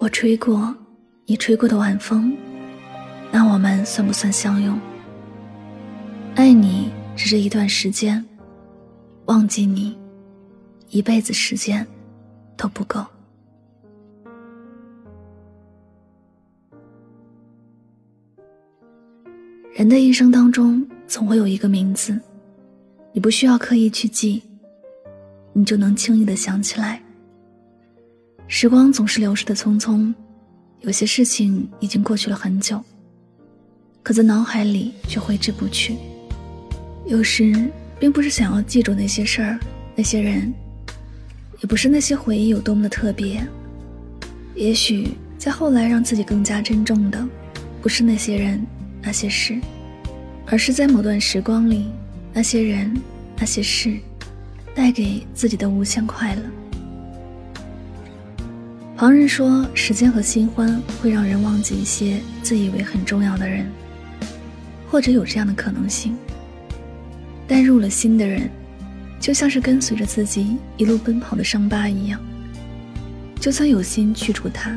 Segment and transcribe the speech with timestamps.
[0.00, 0.72] 我吹过
[1.26, 2.32] 你吹过的晚风，
[3.32, 4.78] 那我们算不算相拥？
[6.36, 8.24] 爱你只是一段时间，
[9.24, 9.98] 忘记你，
[10.90, 11.84] 一辈子时间
[12.56, 13.04] 都不够。
[19.74, 22.16] 人的一生当中，总会有一个名字，
[23.12, 24.44] 你不需要刻意去记，
[25.52, 27.02] 你就能轻易的想起来。
[28.50, 30.12] 时光总是流逝的匆匆，
[30.80, 32.82] 有些事情已经过去了很久，
[34.02, 35.96] 可在脑海里却挥之不去。
[37.06, 37.70] 有时，
[38.00, 39.60] 并不是想要记住那些事儿、
[39.94, 40.50] 那些人，
[41.60, 43.46] 也不是那些回忆有多么的特别。
[44.54, 47.28] 也许，在后来让自己更加珍重的，
[47.82, 48.66] 不是那些人、
[49.02, 49.60] 那些事，
[50.46, 51.90] 而是在某段时光里，
[52.32, 52.98] 那些人、
[53.36, 53.98] 那些事，
[54.74, 56.42] 带给自己的无限快乐。
[58.98, 63.64] 旁人说，时间和新欢会让人忘记一些自以为很重要的人，
[64.90, 66.16] 或者有这样的可能性。
[67.46, 68.50] 但入了心的人，
[69.20, 72.20] 就像是跟随着自己一路奔跑的伤疤一样，
[73.38, 74.76] 就算有心去除它，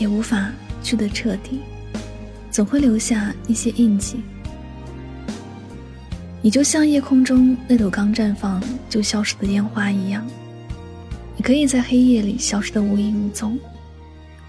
[0.00, 0.50] 也无法
[0.82, 1.60] 去得彻底，
[2.50, 4.16] 总会留下一些印记。
[6.42, 10.26] 你就像夜空中那朵刚绽放就消失的烟花一样。
[11.48, 13.58] 可以在黑夜里消失得无影无踪，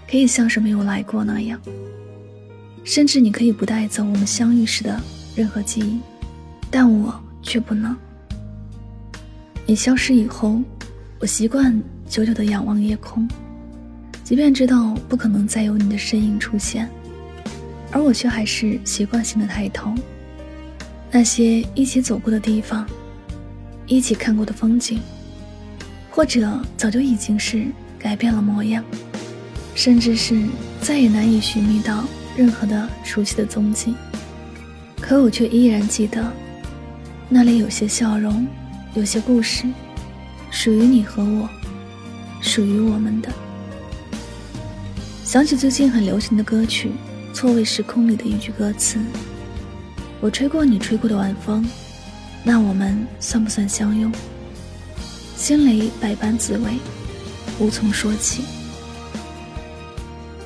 [0.06, 1.58] 可以像是没有来过那样，
[2.84, 5.00] 甚至你可以不带走我们相遇时的
[5.34, 5.98] 任何记忆，
[6.70, 7.96] 但我却不能。
[9.64, 10.60] 你消失以后，
[11.18, 13.26] 我习惯久久地仰望夜空，
[14.22, 16.86] 即便知道不可能再有你的身影出现，
[17.90, 19.94] 而我却还是习惯性的抬头。
[21.10, 22.86] 那些一起走过的地方，
[23.86, 25.00] 一起看过的风景。
[26.10, 27.66] 或者早就已经是
[27.98, 28.84] 改变了模样，
[29.74, 30.46] 甚至是
[30.80, 32.04] 再也难以寻觅到
[32.36, 33.94] 任何的熟悉的踪迹。
[35.00, 36.30] 可我却依然记得，
[37.28, 38.46] 那里有些笑容，
[38.94, 39.64] 有些故事，
[40.50, 41.48] 属于你和我，
[42.40, 43.28] 属于我们的。
[45.24, 46.90] 想起最近很流行的歌曲
[47.34, 48.98] 《错位时空》里的一句歌词
[50.20, 51.64] ：“我吹过你吹过的晚风，
[52.42, 54.12] 那我们算不算相拥？”
[55.40, 56.72] 心里百般滋味，
[57.58, 58.44] 无从说起。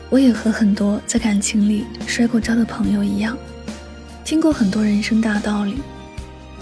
[0.08, 3.36] 我也和很多在感情里摔过跤的朋友一样，
[4.24, 5.78] 听过很多人生大道理，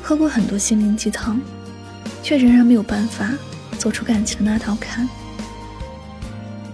[0.02, 1.38] 喝过很多心灵鸡汤，
[2.22, 3.30] 却仍然没有办法
[3.76, 5.06] 走出感情的那道坎。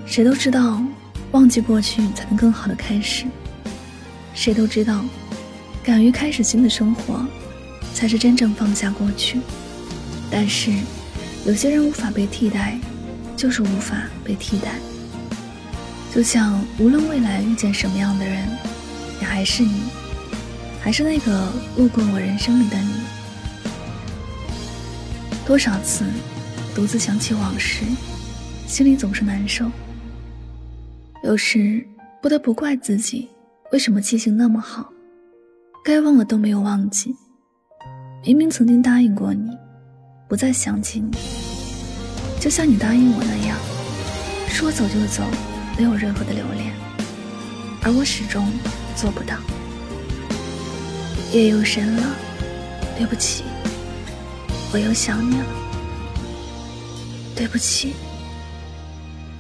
[0.07, 0.81] 谁都知道，
[1.33, 3.27] 忘记过去才能更好的开始；
[4.33, 5.05] 谁都知道，
[5.83, 7.27] 敢于开始新的生活，
[7.95, 9.41] 才是真正放下过去。
[10.31, 10.71] 但是。
[11.49, 12.79] 有些人无法被替代，
[13.35, 14.75] 就是无法被替代。
[16.15, 18.47] 就像无论未来遇见什么样的人，
[19.19, 19.81] 也还是你，
[20.83, 22.93] 还是那个路过我人生里的你。
[25.47, 26.05] 多少次
[26.75, 27.83] 独自想起往事，
[28.67, 29.65] 心里总是难受。
[31.25, 31.83] 有时
[32.21, 33.27] 不得不怪自己，
[33.73, 34.93] 为什么记性那么好，
[35.83, 37.17] 该忘了都没有忘记。
[38.23, 39.57] 明明曾经答应过你。
[40.28, 41.11] 不再想起你，
[42.39, 43.56] 就像你答应我那样，
[44.47, 45.22] 说走就走，
[45.78, 46.75] 没有任何的留恋，
[47.83, 48.53] 而我始终
[48.94, 49.37] 做不到。
[51.33, 52.15] 夜又深了，
[52.99, 53.43] 对不起，
[54.71, 55.47] 我又想你了。
[57.34, 57.94] 对不起，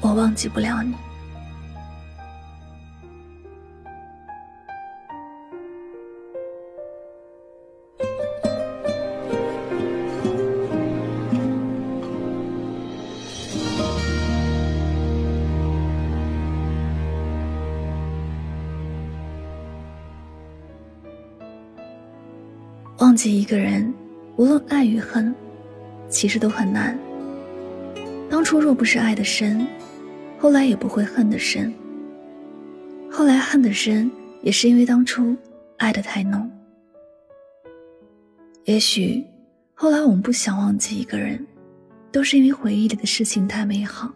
[0.00, 0.94] 我忘记不了你。
[23.18, 23.92] 忘记一个人，
[24.36, 25.34] 无论爱与恨，
[26.08, 26.96] 其实都很难。
[28.30, 29.66] 当初若不是爱的深，
[30.38, 31.74] 后来也不会恨的深。
[33.10, 34.08] 后来恨的深，
[34.40, 35.36] 也是因为当初
[35.78, 36.48] 爱的太浓。
[38.66, 39.26] 也许
[39.74, 41.44] 后来我们不想忘记一个人，
[42.12, 44.14] 都是因为回忆里的事情太美好，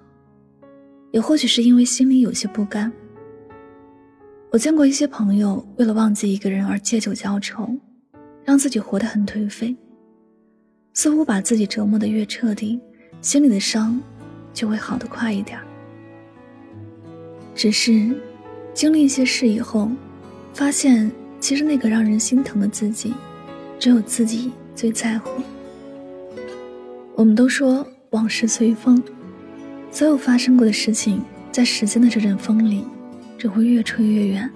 [1.10, 2.92] 也或许是因为心里有些不甘。
[4.52, 7.68] 我见过一些朋友，为了忘记一个人而借酒浇愁。
[8.44, 9.74] 让自己活得很颓废，
[10.94, 12.80] 似乎把自己折磨的越彻底，
[13.20, 14.00] 心里的伤
[14.52, 15.58] 就会好得快一点。
[17.54, 18.14] 只是
[18.74, 19.90] 经历一些事以后，
[20.54, 23.14] 发现其实那个让人心疼的自己，
[23.78, 25.42] 只有自己最在乎。
[27.14, 29.00] 我们都说往事随风，
[29.90, 31.22] 所有发生过的事情
[31.52, 32.84] 在时间的这阵风里，
[33.38, 34.50] 只会越吹越远，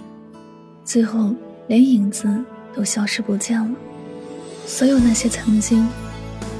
[0.82, 1.34] 最后
[1.68, 2.26] 连影子
[2.76, 3.70] 都消失不见了。
[4.66, 5.88] 所有那些曾经，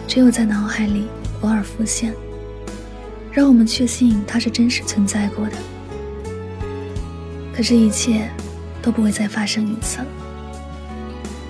[0.08, 1.06] 只有在脑海里
[1.42, 2.14] 偶尔浮现，
[3.30, 5.52] 让我们确信它是真实存在过的。
[7.54, 8.30] 可是，一切
[8.80, 10.06] 都不会再发生一次了。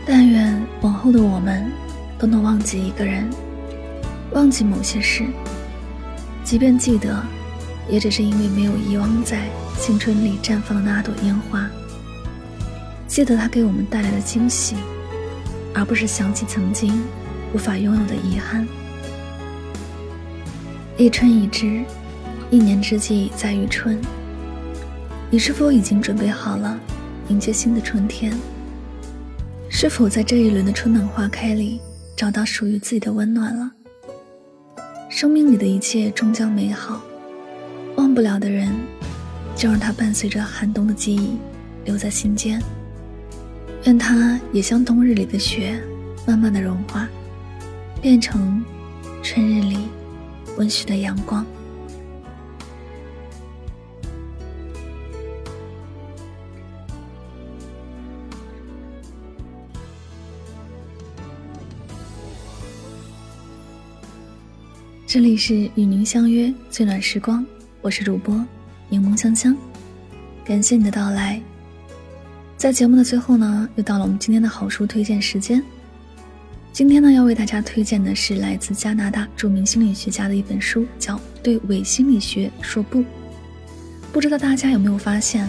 [0.04, 1.70] 但愿往后的我们，
[2.18, 3.30] 都能忘记一个人，
[4.32, 5.24] 忘记某些事，
[6.42, 7.24] 即便记得。
[7.88, 9.48] 也只是因为没有遗忘在
[9.78, 11.70] 青春里绽放的那朵烟花，
[13.06, 14.76] 记得它给我们带来的惊喜，
[15.72, 17.02] 而不是想起曾经
[17.54, 18.66] 无法拥有的遗憾。
[20.96, 21.84] 一春已至，
[22.50, 24.00] 一年之计在于春。
[25.30, 26.78] 你是否已经准备好了
[27.28, 28.32] 迎接新的春天？
[29.68, 31.80] 是否在这一轮的春暖花开里
[32.16, 33.70] 找到属于自己的温暖了？
[35.08, 37.02] 生命里的一切终将美好。
[37.96, 38.74] 忘不了的人，
[39.54, 41.36] 就让它伴随着寒冬的记忆
[41.84, 42.62] 留在心间。
[43.86, 45.80] 愿它也像冬日里的雪，
[46.26, 47.08] 慢慢的融化，
[48.02, 48.60] 变成
[49.22, 49.78] 春日里
[50.56, 51.46] 温煦的阳光。
[65.06, 67.46] 这里是与您相约最暖时光。
[67.80, 68.44] 我是主播
[68.88, 69.56] 柠檬香香，
[70.44, 71.40] 感谢你的到来。
[72.56, 75.62] 在节目的最后呢，又到了我们今天的好书推荐时间。
[76.72, 83.00] 今天呢，要为大家推荐的是来自加拿大著名心理学家的一本书，叫《对伪心理学说不》。
[84.10, 85.46] 不知道大家有没有发现，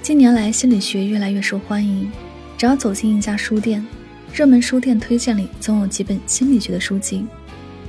[0.00, 2.08] 近年来心理学越来越受欢迎。
[2.56, 3.84] 只要走进一家书店，
[4.32, 7.26] 热门书店推荐里总有几本心理学的书籍，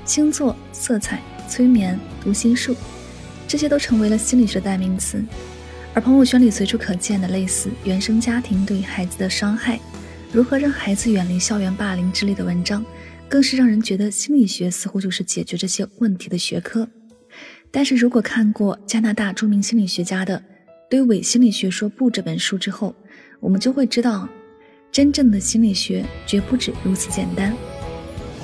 [0.05, 2.75] 星座、色彩、催眠、读心术。
[3.47, 5.23] 这些都成为了心理学的代名词，
[5.93, 9.79] 而朋友圈里随处可见的类似原生家庭对孩子的伤害，
[10.31, 12.85] 如何让孩子远离校园霸凌之类的文章，
[13.27, 16.87] 更是让人觉得心理学似乎就是解决这些问题的学科。
[17.71, 20.37] 但是如果看过加拿大著名心理学家的
[20.89, 22.95] 《对伪心理学说不》这本书之后，
[23.39, 24.29] 我们就会知道，
[24.91, 27.53] 真正的心理学绝不止如此简单。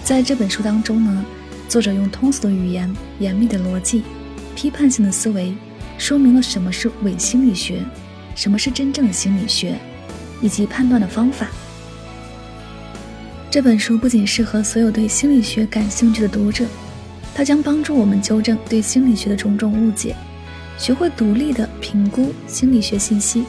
[0.04, 1.26] 在这本书当中呢，
[1.70, 4.04] 作者用通俗的语言、严密的逻辑。
[4.56, 5.54] 批判性的思维，
[5.98, 7.84] 说明了什么是伪心理学，
[8.36, 9.78] 什么是真正的心理学，
[10.42, 11.48] 以及判断的方法。
[13.52, 16.66] 这本书不仅适合所有对心理学感兴趣的读者，
[17.34, 20.16] 它将帮助我们纠正对心理学的种种误解，
[20.78, 23.46] 学会独立的评估心理学信息，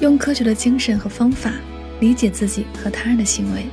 [0.00, 1.52] 用科学的精神和方法
[2.00, 3.66] 理解自己和他人的行为。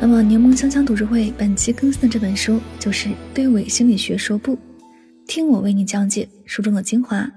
[0.00, 4.54] 那么，柠檬香香读书会本期更新的这本书就是《对伪心理学说不》。
[5.28, 7.30] 听我为你讲解书中的精华，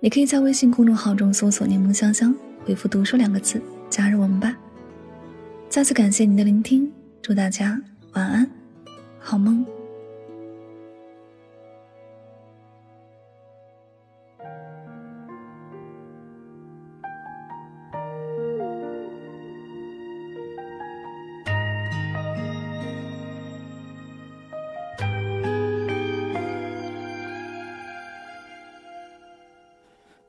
[0.00, 2.32] 你可以在微信公众号中搜索“柠檬香香”，
[2.62, 3.58] 回复“读书”两个字，
[3.88, 4.54] 加入我们吧。
[5.70, 6.92] 再次感谢您的聆听，
[7.22, 7.80] 祝大家
[8.12, 8.46] 晚安，
[9.18, 9.64] 好梦。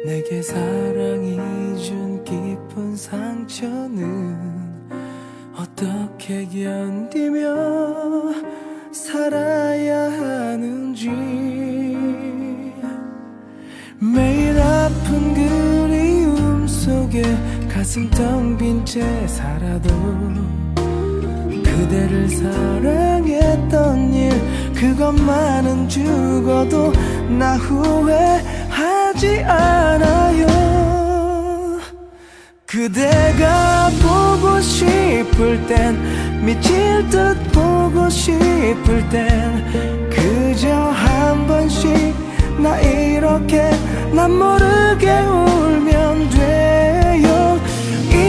[0.05, 1.39] 내게 사랑이
[1.83, 4.37] 준 깊은 상처는
[5.57, 7.55] 어떻게 견디며
[8.93, 11.09] 살아야 하는지.
[13.99, 15.74] 매일 아픈 그
[17.15, 17.23] 속에
[17.73, 19.89] 가슴 텅 빈 채 살아도
[21.63, 24.33] 그대를 사랑했던 일
[24.75, 26.93] 그것만은 죽어도
[27.39, 30.47] 나 후회하지 않아요.
[32.67, 35.97] 그대가 보고 싶을 땐
[36.45, 41.93] 미칠 듯 보고 싶을 땐 그저 한 번씩
[42.61, 43.71] 나 이렇게
[44.13, 46.64] 난 모르게 울면 돼요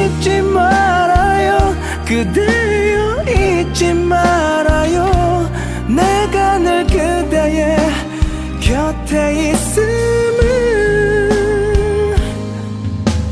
[0.05, 1.75] 잊지 말아요.
[2.05, 5.49] 그대여 잊지 말아요.
[5.87, 7.77] 내가 늘 그대의
[8.59, 10.45] 곁에 있음을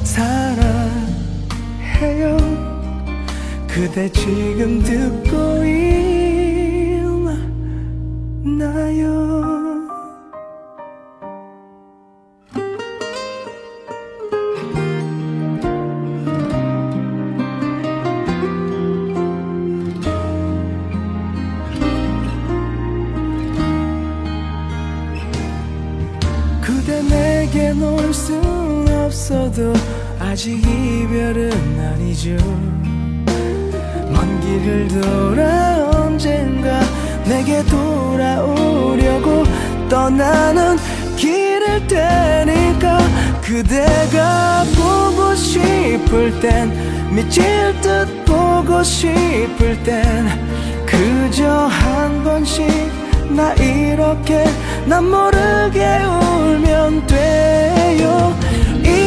[0.03, 0.67] 사랑해요.
[3.67, 5.22] 그대 지금 듣고
[29.23, 29.73] 순 없어도
[30.19, 31.49] 아직 이별은
[31.79, 32.31] 아니죠.
[34.11, 36.81] 먼 길을 돌아 언젠가
[37.23, 39.45] 내게 돌아오려고
[39.87, 40.77] 떠나는
[41.15, 42.99] 길일 테니까
[43.41, 46.73] 그대가 보고 싶을 땐
[47.15, 47.43] 미칠
[47.79, 50.27] 듯 보고 싶을 땐
[50.85, 52.67] 그저 한 번씩
[53.29, 54.43] 나 이렇게
[54.85, 57.73] 난 모르게 울면 돼요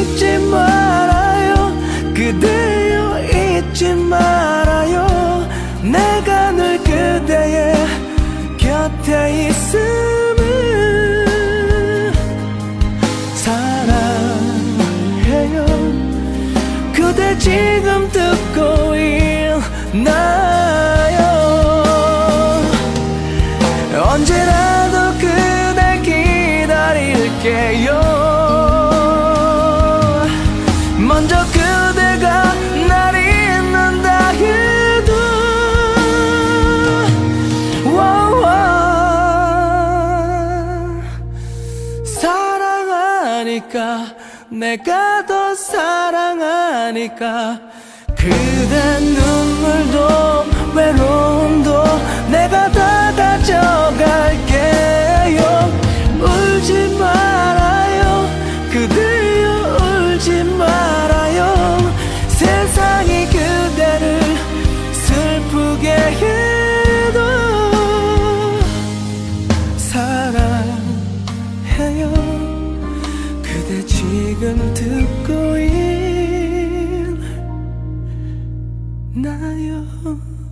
[0.06, 1.74] 잊지 말아요.
[2.14, 5.48] 그대여 잊지 말아요.
[5.82, 7.74] 내가 늘 그대의
[8.56, 10.44] 곁에 있음을
[13.34, 13.96] 사랑해요.
[16.94, 18.94] 그대 지금 듣고
[19.92, 20.95] 있나
[44.56, 46.40] 내가 더 사랑하니까
[48.16, 51.84] 그대 눈물도 외로움도
[52.30, 53.12] 내가 다
[80.08, 80.45] Oh.